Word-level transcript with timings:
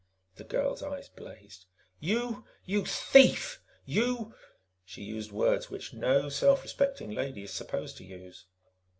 The 0.37 0.43
girl's 0.45 0.81
eyes 0.81 1.09
blazed. 1.09 1.67
"You 1.99 2.43
you 2.65 2.85
thief! 2.87 3.61
You" 3.85 4.33
She 4.83 5.03
used 5.03 5.31
words 5.31 5.69
which 5.69 5.93
no 5.93 6.27
self 6.27 6.63
respecting 6.63 7.11
lady 7.11 7.43
is 7.43 7.53
supposed 7.53 7.97
to 7.97 8.03
use. 8.05 8.47